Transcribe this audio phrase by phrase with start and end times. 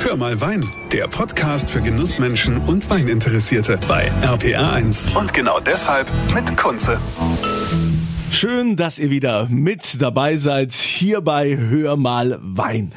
[0.00, 5.16] Hör mal Wein, der Podcast für Genussmenschen und Weininteressierte bei RPR1.
[5.18, 7.00] Und genau deshalb mit Kunze.
[8.30, 12.92] Schön, dass ihr wieder mit dabei seid hier bei Hör mal Wein.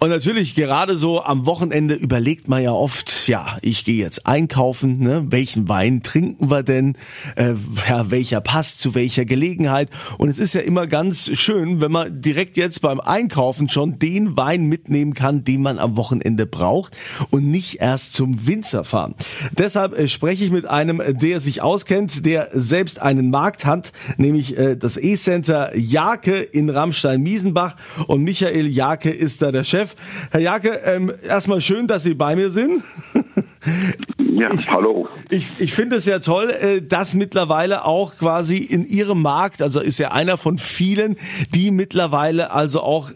[0.00, 5.00] Und natürlich gerade so am Wochenende überlegt man ja oft, ja, ich gehe jetzt einkaufen,
[5.00, 5.26] ne?
[5.30, 6.96] welchen Wein trinken wir denn,
[7.34, 7.54] äh,
[7.88, 9.90] ja, welcher passt zu welcher Gelegenheit.
[10.16, 14.36] Und es ist ja immer ganz schön, wenn man direkt jetzt beim Einkaufen schon den
[14.36, 16.96] Wein mitnehmen kann, den man am Wochenende braucht
[17.30, 19.16] und nicht erst zum Winzer fahren.
[19.58, 24.56] Deshalb äh, spreche ich mit einem, der sich auskennt, der selbst einen Markt hat, nämlich
[24.56, 27.74] äh, das E-Center Jake in Ramstein-Miesenbach.
[28.06, 29.87] Und Michael Jake ist da der Chef.
[30.30, 32.82] Herr Jake, ähm, erstmal schön, dass Sie bei mir sind.
[34.18, 35.08] Ja, ich, hallo.
[35.30, 39.80] Ich, ich finde es ja toll, äh, dass mittlerweile auch quasi in Ihrem Markt, also
[39.80, 41.16] ist ja einer von vielen,
[41.54, 43.10] die mittlerweile also auch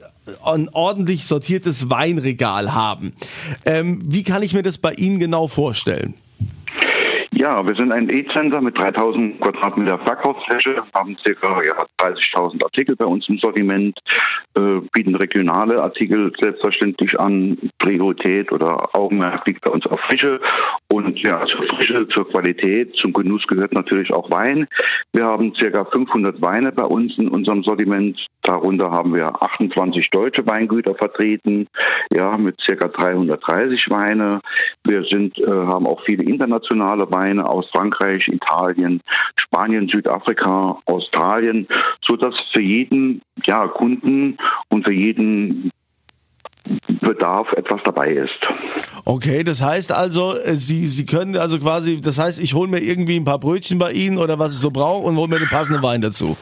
[0.45, 3.13] ein ordentlich sortiertes Weinregal haben.
[3.65, 6.15] Ähm, wie kann ich mir das bei Ihnen genau vorstellen?
[7.43, 13.05] Ja, wir sind ein E-Center mit 3000 Quadratmeter Verkaufsfläche, haben circa ja, 30.000 Artikel bei
[13.05, 13.99] uns im Sortiment,
[14.55, 17.59] äh, bieten regionale Artikel selbstverständlich an.
[17.81, 20.41] Priorität oder Augenmerk liegt bei uns auf Frische.
[20.89, 24.69] Und ja, zur Frische, zur Qualität, zum Genuss gehört natürlich auch Wein.
[25.13, 28.25] Wir haben circa 500 Weine bei uns in unserem Sortiment.
[28.43, 31.67] Darunter haben wir 28 deutsche Weingüter vertreten,
[32.11, 34.41] ja, mit circa 330 Weine.
[34.85, 39.01] Wir sind, äh, haben auch viele internationale Weine Weine aus Frankreich, Italien,
[39.37, 41.67] Spanien, Südafrika, Australien,
[42.07, 44.37] so dass für jeden ja, Kunden
[44.69, 45.71] und für jeden
[47.01, 48.39] Bedarf etwas dabei ist.
[49.05, 52.81] Okay, das heißt also, äh, Sie, Sie können also quasi, das heißt, ich hole mir
[52.81, 55.49] irgendwie ein paar Brötchen bei Ihnen oder was ich so brauche und hole mir den
[55.49, 56.37] passenden Wein dazu.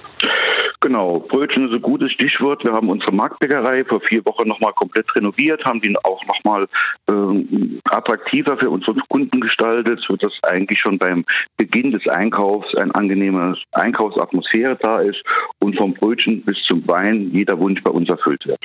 [0.83, 2.65] Genau, Brötchen ist ein gutes Stichwort.
[2.65, 6.67] Wir haben unsere Marktbäckerei vor vier Wochen nochmal komplett renoviert, haben die auch nochmal
[7.07, 11.27] äh, attraktiver für unsere Kunden gestaltet, sodass eigentlich schon beim
[11.59, 15.23] Beginn des Einkaufs eine angenehme Einkaufsatmosphäre da ist
[15.59, 18.61] und vom Brötchen bis zum Wein jeder Wunsch bei uns erfüllt wird.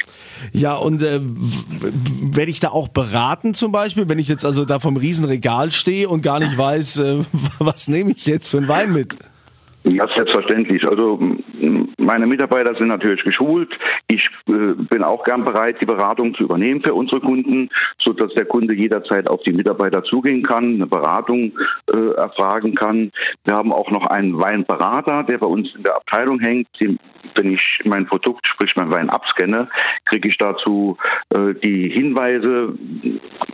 [0.54, 4.80] Ja, und äh, werde ich da auch beraten zum Beispiel, wenn ich jetzt also da
[4.80, 7.18] vom Riesenregal stehe und gar nicht weiß, äh,
[7.59, 9.18] was nehme ich jetzt für einen Wein mit?
[9.88, 10.88] Ja, selbstverständlich.
[10.88, 11.20] Also
[12.06, 13.78] meine Mitarbeiter sind natürlich geschult.
[14.08, 18.34] Ich äh, bin auch gern bereit, die Beratung zu übernehmen für unsere Kunden, so dass
[18.34, 21.52] der Kunde jederzeit auf die Mitarbeiter zugehen kann, eine Beratung
[21.92, 23.12] äh, erfragen kann.
[23.44, 26.68] Wir haben auch noch einen Weinberater, der bei uns in der Abteilung hängt.
[26.80, 29.68] Wenn ich mein Produkt, sprich mein Wein abscanne,
[30.06, 30.98] kriege ich dazu
[31.32, 32.74] äh, die Hinweise,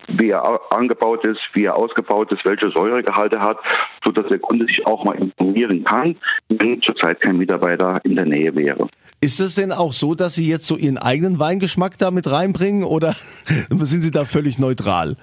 [0.09, 3.59] wie er angebaut ist, wie er ausgebaut ist, welche Säuregehalte hat,
[4.03, 6.17] so dass der Kunde sich auch mal informieren kann
[6.59, 8.87] wenn zurzeit kein Mitarbeiter in der Nähe wäre.
[9.21, 12.83] Ist es denn auch so, dass Sie jetzt so Ihren eigenen Weingeschmack da mit reinbringen
[12.83, 13.13] oder
[13.69, 15.15] sind Sie da völlig neutral?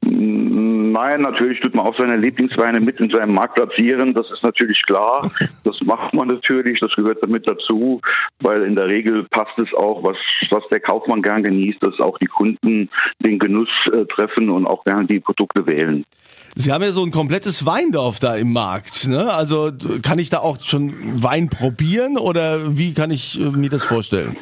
[0.00, 4.14] Nein, natürlich tut man auch seine Lieblingsweine mit in seinem Markt platzieren.
[4.14, 5.30] Das ist natürlich klar.
[5.64, 6.78] Das macht man natürlich.
[6.78, 8.00] Das gehört damit dazu,
[8.40, 10.16] weil in der Regel passt es auch, was,
[10.50, 14.84] was der Kaufmann gern genießt, dass auch die Kunden den Genuss äh, treffen und auch
[14.84, 16.04] gerne die Produkte wählen.
[16.56, 19.08] Sie haben ja so ein komplettes Weindorf da im Markt.
[19.08, 19.32] Ne?
[19.32, 19.72] Also
[20.02, 24.36] kann ich da auch schon Wein probieren oder wie kann ich äh, mir das vorstellen?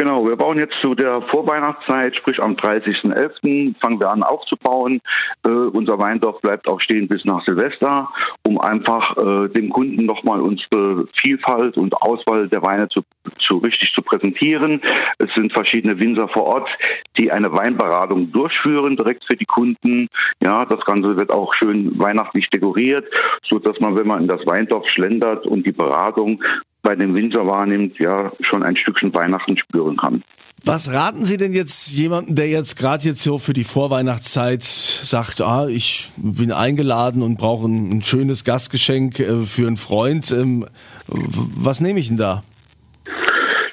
[0.00, 3.74] Genau, wir bauen jetzt zu der Vorweihnachtszeit, sprich am 30.11.
[3.82, 5.02] fangen wir an aufzubauen.
[5.44, 8.08] Äh, unser Weindorf bleibt auch stehen bis nach Silvester,
[8.42, 13.02] um einfach äh, dem Kunden nochmal unsere Vielfalt und Auswahl der Weine zu,
[13.46, 14.80] zu richtig zu präsentieren.
[15.18, 16.70] Es sind verschiedene Winzer vor Ort,
[17.18, 20.08] die eine Weinberatung durchführen, direkt für die Kunden.
[20.42, 23.04] Ja, das Ganze wird auch schön weihnachtlich dekoriert,
[23.46, 26.42] so dass man, wenn man in das Weindorf schlendert und die Beratung
[26.82, 30.22] bei dem Winter wahrnimmt, ja schon ein Stückchen Weihnachten spüren kann.
[30.64, 35.40] Was raten Sie denn jetzt jemandem, der jetzt gerade jetzt so für die Vorweihnachtszeit sagt,
[35.40, 40.30] ah, ich bin eingeladen und brauche ein, ein schönes Gastgeschenk äh, für einen Freund.
[40.32, 40.66] Ähm,
[41.06, 42.42] was nehme ich denn da?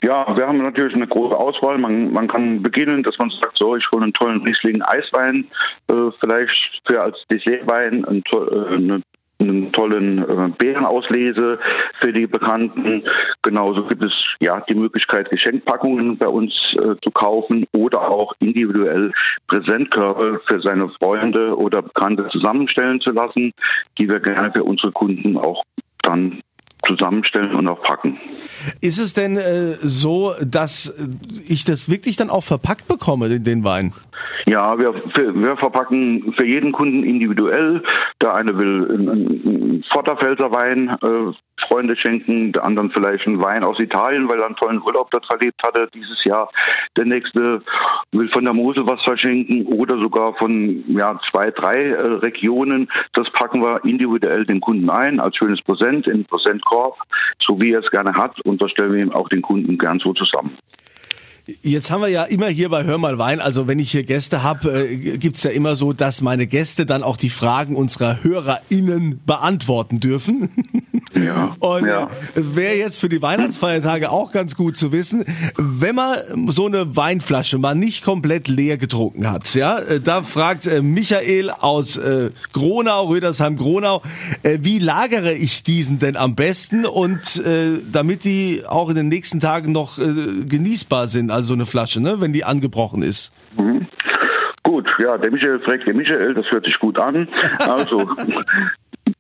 [0.02, 1.78] Ja, wir haben natürlich eine große Auswahl.
[1.78, 5.46] Man, man kann beginnen, dass man sagt, so, ich hole einen tollen Riesling Eiswein,
[5.90, 9.02] äh, vielleicht für als Dessertwein ein, äh, eine
[9.40, 11.60] einen tollen äh, Bärenauslese
[12.02, 13.04] für die Bekannten.
[13.42, 19.12] Genauso gibt es ja die Möglichkeit, Geschenkpackungen bei uns äh, zu kaufen oder auch individuell
[19.48, 23.54] Präsentkörbe für seine Freunde oder Bekannte zusammenstellen zu lassen,
[23.98, 25.64] die wir gerne für unsere Kunden auch
[26.02, 26.42] dann
[26.88, 28.18] zusammenstellen und auch packen.
[28.82, 30.94] Ist es denn äh, so, dass
[31.48, 33.94] ich das wirklich dann auch verpackt bekomme, den, den Wein?
[34.48, 37.84] Ja, wir, wir verpacken für jeden Kunden individuell.
[38.22, 41.34] Der eine will einen Vorderfelser Wein äh,
[41.68, 45.26] Freunde schenken, der anderen vielleicht einen Wein aus Italien, weil er einen tollen Urlaub dort
[45.26, 46.50] verlebt hatte dieses Jahr.
[46.96, 47.62] Der nächste
[48.12, 52.90] will von der Mosel was verschenken oder sogar von ja, zwei, drei äh, Regionen.
[53.14, 56.96] Das packen wir individuell den Kunden ein als schönes Präsent in Präsentkorb,
[57.46, 58.40] so wie er es gerne hat.
[58.42, 60.58] Und das stellen wir ihm auch den Kunden gern so zusammen.
[61.62, 64.44] Jetzt haben wir ja immer hier bei Hör mal Wein, also wenn ich hier Gäste
[64.44, 69.22] habe, äh, gibt's ja immer so, dass meine Gäste dann auch die Fragen unserer HörerInnen
[69.26, 70.50] beantworten dürfen.
[71.16, 72.10] Ja, und ja.
[72.36, 75.24] wäre jetzt für die Weihnachtsfeiertage auch ganz gut zu wissen,
[75.58, 76.18] wenn man
[76.50, 81.50] so eine Weinflasche mal nicht komplett leer getrunken hat, ja, äh, da fragt äh, Michael
[81.50, 84.02] aus äh, Gronau, Rödersheim, Gronau,
[84.44, 89.08] äh, wie lagere ich diesen denn am besten und äh, damit die auch in den
[89.08, 90.04] nächsten Tagen noch äh,
[90.46, 93.32] genießbar sind, also so eine Flasche, ne, wenn die angebrochen ist?
[93.60, 93.88] Mhm.
[94.64, 97.30] Gut, ja, der Michael fragt der Michael, das hört sich gut an.
[97.60, 98.06] Also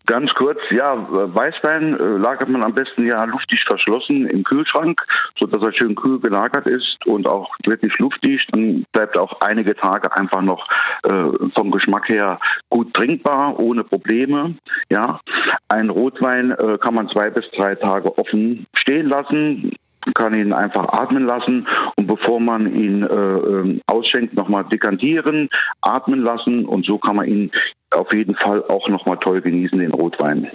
[0.06, 5.02] Ganz kurz, ja, Weißwein äh, lagert man am besten ja luftig verschlossen im Kühlschrank,
[5.38, 8.50] so dass er schön kühl gelagert ist und auch wirklich luftdicht.
[8.54, 10.66] Dann bleibt auch einige Tage einfach noch
[11.04, 14.56] äh, vom Geschmack her gut trinkbar, ohne Probleme.
[14.90, 15.20] Ja,
[15.68, 19.74] ein Rotwein äh, kann man zwei bis drei Tage offen stehen lassen
[20.14, 21.68] kann ihn einfach atmen lassen
[22.08, 25.50] und bevor man ihn äh, ähm, ausschenkt, nochmal dekantieren,
[25.82, 27.52] atmen lassen und so kann man ihn
[27.92, 30.48] auf jeden Fall auch nochmal toll genießen, den Rotwein.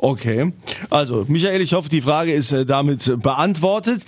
[0.00, 0.52] Okay,
[0.90, 4.04] also Michael, ich hoffe, die Frage ist äh, damit beantwortet.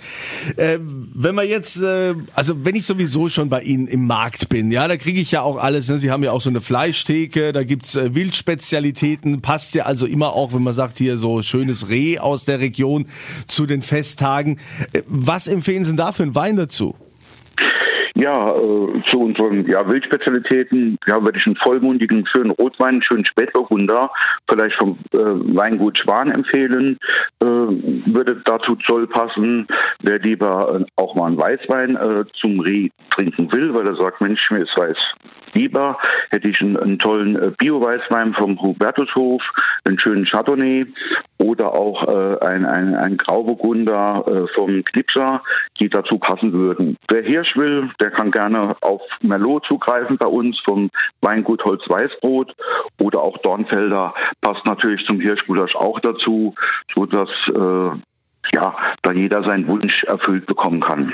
[0.55, 4.71] Äh, wenn wir jetzt, äh, also wenn ich sowieso schon bei Ihnen im Markt bin,
[4.71, 5.89] ja, da kriege ich ja auch alles.
[5.89, 5.97] Ne?
[5.97, 10.33] Sie haben ja auch so eine Fleischtheke, da gibt's äh, Wildspezialitäten, passt ja also immer
[10.33, 13.07] auch, wenn man sagt hier so schönes Reh aus der Region
[13.47, 14.59] zu den Festtagen.
[14.93, 16.95] Äh, was empfehlen Sie denn da für einen Wein dazu?
[18.21, 23.25] Ja, äh, zu unseren ja, Wildspezialitäten ja, würde ich einen vollmundigen, schönen Rotwein, einen schönen
[23.25, 24.11] Spätburgunder,
[24.47, 26.99] vielleicht vom äh, Weingut Schwan empfehlen,
[27.39, 29.65] äh, würde dazu Zoll passen.
[30.03, 34.21] Wer lieber äh, auch mal einen Weißwein äh, zum Reh trinken will, weil er sagt,
[34.21, 34.97] Mensch, mir ist Weiß
[35.53, 35.97] lieber,
[36.29, 39.41] hätte ich einen, einen tollen äh, Bio-Weißwein vom Hubertushof,
[39.85, 40.85] einen schönen Chardonnay
[41.37, 45.41] oder auch äh, ein, ein, ein Grauburgunder äh, vom Knipser,
[45.79, 46.97] die dazu passen würden.
[47.09, 50.89] Wer Hirsch will, der kann gerne auf Merlot zugreifen bei uns vom
[51.21, 52.55] Weingut Holz Weißbrot
[52.99, 56.55] oder auch Dornfelder passt natürlich zum Hirschgulasch auch dazu,
[56.93, 57.97] so dass äh,
[58.53, 61.13] ja, da jeder seinen Wunsch erfüllt bekommen kann.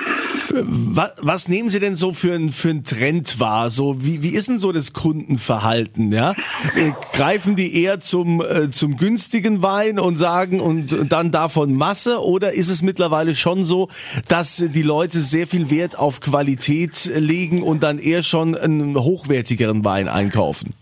[0.49, 3.69] Was, was nehmen Sie denn so für einen für Trend wahr?
[3.69, 6.11] So wie wie ist denn so das Kundenverhalten?
[6.11, 6.33] Ja,
[6.75, 12.23] äh, greifen die eher zum äh, zum günstigen Wein und sagen und dann davon Masse
[12.23, 13.89] oder ist es mittlerweile schon so,
[14.27, 19.85] dass die Leute sehr viel Wert auf Qualität legen und dann eher schon einen hochwertigeren
[19.85, 20.73] Wein einkaufen?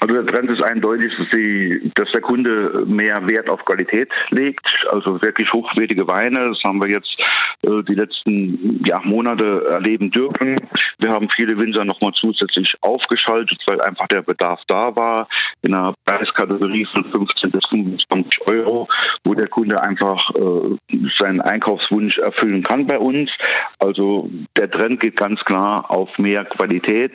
[0.00, 4.66] Also der Trend ist eindeutig, dass, die, dass der Kunde mehr Wert auf Qualität legt,
[4.90, 6.50] also wirklich hochwertige Weine.
[6.50, 7.16] Das haben wir jetzt
[7.62, 10.56] äh, die letzten ja, Monate erleben dürfen.
[10.98, 15.28] Wir haben viele Winzer nochmal zusätzlich aufgeschaltet, weil einfach der Bedarf da war
[15.62, 18.88] in einer Preiskategorie von 15 bis 25 Euro,
[19.24, 23.30] wo der Kunde einfach äh, seinen Einkaufswunsch erfüllen kann bei uns.
[23.78, 27.12] Also der Trend geht ganz klar auf mehr Qualität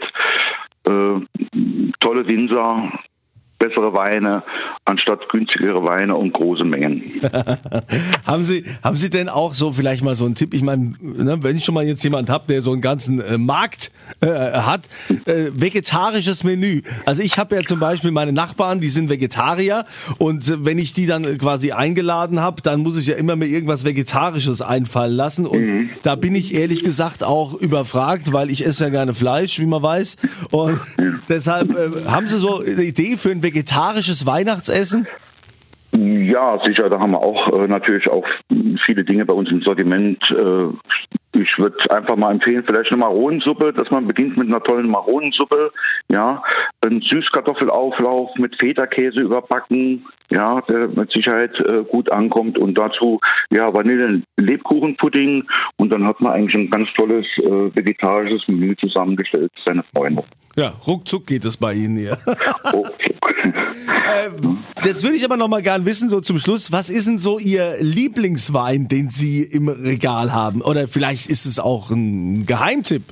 [0.83, 2.91] tolle Winzer,
[3.61, 4.43] bessere Weine
[4.85, 7.21] anstatt günstigere Weine und große Mengen.
[8.25, 10.53] haben Sie haben Sie denn auch so vielleicht mal so einen Tipp?
[10.53, 13.37] Ich meine, ne, wenn ich schon mal jetzt jemand habe, der so einen ganzen äh,
[13.37, 13.91] Markt
[14.21, 14.89] äh, hat,
[15.25, 16.81] äh, vegetarisches Menü.
[17.05, 19.85] Also ich habe ja zum Beispiel meine Nachbarn, die sind Vegetarier
[20.17, 23.45] und äh, wenn ich die dann quasi eingeladen habe, dann muss ich ja immer mir
[23.45, 25.89] irgendwas Vegetarisches einfallen lassen und mhm.
[26.01, 29.83] da bin ich ehrlich gesagt auch überfragt, weil ich esse ja gerne Fleisch, wie man
[29.83, 30.17] weiß
[30.49, 30.79] und
[31.29, 35.07] deshalb äh, haben Sie so eine Idee für ein vegetarisches Weihnachtsessen?
[35.93, 36.89] Ja, sicher.
[36.89, 38.25] Da haben wir auch äh, natürlich auch
[38.85, 40.23] viele Dinge bei uns im Sortiment.
[40.31, 40.67] Äh,
[41.33, 45.71] ich würde einfach mal empfehlen, vielleicht eine Maronensuppe, dass man beginnt mit einer tollen Maronensuppe.
[46.09, 46.41] Ja,
[46.85, 53.73] ein Süßkartoffelauflauf mit Feta-Käse überbacken, ja, der mit Sicherheit äh, gut ankommt und dazu ja
[53.73, 55.43] Vanille-Lebkuchenpudding
[55.75, 60.23] und dann hat man eigentlich ein ganz tolles äh, vegetarisches Menü zusammengestellt für seine Freunde.
[60.55, 62.17] Ja, ruckzuck geht es bei Ihnen hier.
[63.43, 67.17] äh, jetzt würde ich aber noch mal gern wissen, so zum Schluss, was ist denn
[67.17, 70.61] so Ihr Lieblingswein, den Sie im Regal haben?
[70.61, 73.03] Oder vielleicht ist es auch ein Geheimtipp?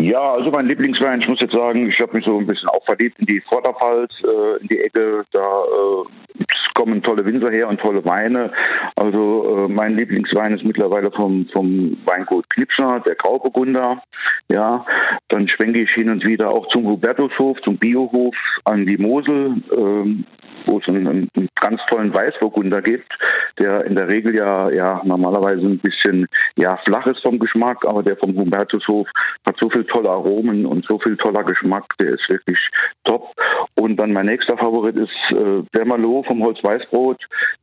[0.00, 2.84] Ja, also mein Lieblingswein, ich muss jetzt sagen, ich habe mich so ein bisschen auch
[2.86, 5.24] verliebt in die Vorderpfalz, äh, in die Ecke.
[5.30, 8.50] Da äh, kommen tolle Winzer her und tolle Weine.
[8.96, 14.02] Also äh, mein Lieblingswein ist mittlerweile vom, vom Weingut Knipscher, der Grauburgunder.
[14.48, 14.86] Ja,
[15.28, 19.62] dann schwenke ich hin und wieder auch zum Hubertushof, zum Biohof an die Mosel.
[19.76, 20.24] Ähm,
[20.66, 23.12] wo es einen, einen, ganz tollen Weißburgunder gibt,
[23.58, 26.26] der in der Regel ja, ja normalerweise ein bisschen
[26.56, 29.06] ja, flach ist vom Geschmack, aber der vom Hubertushof
[29.46, 32.58] hat so viel tolle Aromen und so viel toller Geschmack, der ist wirklich
[33.04, 33.34] top.
[33.80, 37.16] Und dann mein nächster Favorit ist äh, der Malo vom Holz Weißbrot.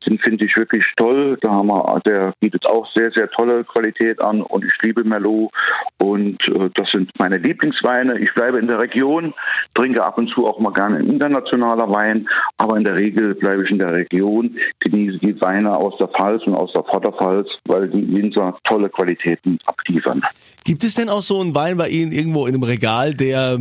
[0.08, 1.38] Den finde ich wirklich toll.
[1.42, 5.52] Da haben wir, der bietet auch sehr, sehr tolle Qualität an und ich liebe Merlot.
[6.00, 8.18] Und äh, das sind meine Lieblingsweine.
[8.18, 9.32] Ich bleibe in der Region,
[9.76, 13.70] trinke ab und zu auch mal gerne internationaler Wein, aber in der Regel bleibe ich
[13.70, 18.12] in der Region, genieße die Weine aus der Pfalz und aus der Vorderpfalz, weil die
[18.12, 20.24] Winzer tolle Qualitäten abliefern.
[20.64, 23.60] Gibt es denn auch so einen Wein bei Ihnen irgendwo in einem Regal, der,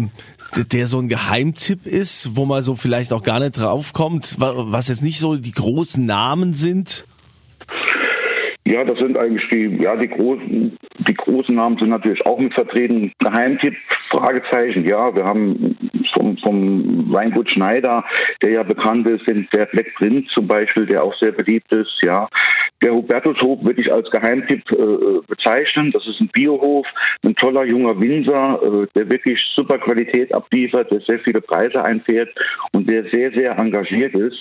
[0.72, 5.02] der so ein Geheimtipp ist, wo man so vielleicht auch gar nicht draufkommt, was jetzt
[5.02, 7.06] nicht so die großen Namen sind?
[8.66, 10.76] Ja, das sind eigentlich die, ja, die großen,
[11.06, 13.12] die großen Namen sind natürlich auch mit vertreten.
[13.20, 13.76] Geheimtipp,
[14.10, 15.76] Fragezeichen, ja, wir haben
[16.12, 18.04] vom, vom Weingut Schneider,
[18.42, 21.96] der ja bekannt ist, den, der Black Prince zum Beispiel, der auch sehr beliebt ist,
[22.02, 22.28] ja.
[22.82, 25.92] Der Hubertushof würde ich als Geheimtipp äh, bezeichnen.
[25.92, 26.86] Das ist ein Biohof,
[27.24, 32.28] ein toller junger Winzer, äh, der wirklich super Qualität abliefert, der sehr viele Preise einfährt
[32.72, 34.38] und der sehr, sehr engagiert ist.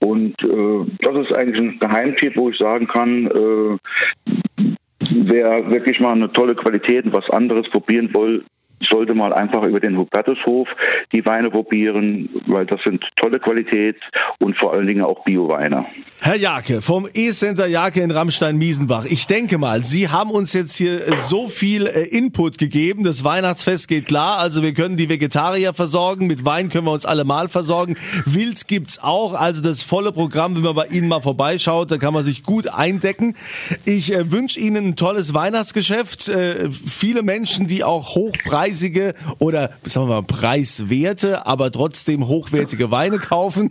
[0.00, 4.66] Und äh, das ist eigentlich ein Geheimtipp, wo ich sagen kann, äh,
[5.10, 8.44] wer wirklich mal eine tolle Qualität und was anderes probieren will,
[8.80, 10.68] sollte mal einfach über den Hubertushof
[11.12, 13.96] die Weine probieren, weil das sind tolle Qualität
[14.38, 15.86] und vor allen Dingen auch Bio-Weine.
[16.20, 19.06] Herr Jake vom E-Center Jake in Ramstein-Miesenbach.
[19.06, 23.04] Ich denke mal, Sie haben uns jetzt hier so viel äh, Input gegeben.
[23.04, 24.38] Das Weihnachtsfest geht klar.
[24.38, 26.26] Also wir können die Vegetarier versorgen.
[26.26, 27.96] Mit Wein können wir uns alle mal versorgen.
[28.24, 29.34] Wild gibt's auch.
[29.34, 32.68] Also das volle Programm, wenn man bei Ihnen mal vorbeischaut, da kann man sich gut
[32.68, 33.36] eindecken.
[33.84, 36.28] Ich äh, wünsche Ihnen ein tolles Weihnachtsgeschäft.
[36.28, 42.90] Äh, viele Menschen, die auch hochpreisig preisige oder sagen wir mal preiswerte, aber trotzdem hochwertige
[42.90, 43.70] Weine kaufen.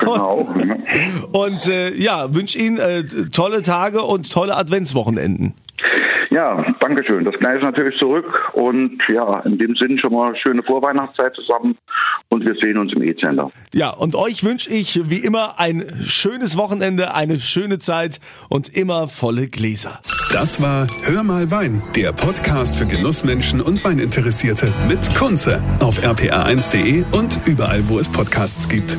[0.00, 0.48] Genau.
[1.32, 5.54] Und, äh, ja, wünsche Ihnen äh, tolle Tage und tolle Adventswochenenden.
[6.32, 7.24] Ja, danke schön.
[7.26, 8.24] Das gleiche natürlich zurück.
[8.54, 11.76] Und ja, in dem Sinn schon mal schöne Vorweihnachtszeit zusammen.
[12.30, 13.50] Und wir sehen uns im E-Center.
[13.74, 19.08] Ja, und euch wünsche ich wie immer ein schönes Wochenende, eine schöne Zeit und immer
[19.08, 20.00] volle Gläser.
[20.32, 27.04] Das war Hör mal Wein, der Podcast für Genussmenschen und Weininteressierte mit Kunze auf rpa1.de
[27.12, 28.96] und überall, wo es Podcasts gibt.